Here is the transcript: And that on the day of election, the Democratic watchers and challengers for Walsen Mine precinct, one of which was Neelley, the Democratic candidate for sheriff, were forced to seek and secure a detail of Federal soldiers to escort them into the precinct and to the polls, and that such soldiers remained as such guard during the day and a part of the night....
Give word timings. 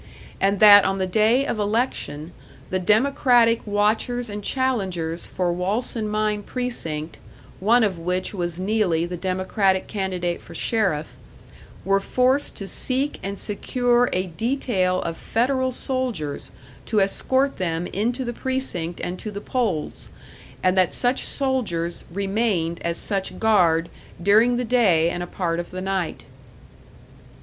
And 0.39 0.59
that 0.59 0.83
on 0.83 0.97
the 0.97 1.05
day 1.05 1.45
of 1.45 1.59
election, 1.59 2.33
the 2.71 2.79
Democratic 2.79 3.61
watchers 3.67 4.31
and 4.31 4.43
challengers 4.43 5.27
for 5.27 5.53
Walsen 5.53 6.07
Mine 6.09 6.41
precinct, 6.41 7.19
one 7.59 7.83
of 7.83 7.99
which 7.99 8.33
was 8.33 8.57
Neelley, 8.57 9.05
the 9.05 9.15
Democratic 9.15 9.85
candidate 9.85 10.41
for 10.41 10.55
sheriff, 10.55 11.17
were 11.85 11.99
forced 11.99 12.55
to 12.57 12.67
seek 12.67 13.19
and 13.21 13.37
secure 13.37 14.09
a 14.11 14.25
detail 14.25 15.03
of 15.03 15.17
Federal 15.17 15.71
soldiers 15.71 16.51
to 16.87 16.99
escort 16.99 17.57
them 17.57 17.85
into 17.85 18.25
the 18.25 18.33
precinct 18.33 18.99
and 19.01 19.19
to 19.19 19.29
the 19.29 19.39
polls, 19.39 20.09
and 20.63 20.75
that 20.75 20.91
such 20.91 21.25
soldiers 21.25 22.05
remained 22.11 22.81
as 22.81 22.97
such 22.97 23.37
guard 23.37 23.87
during 24.19 24.57
the 24.57 24.65
day 24.65 25.11
and 25.11 25.21
a 25.21 25.27
part 25.27 25.59
of 25.59 25.69
the 25.69 25.79
night.... 25.79 26.25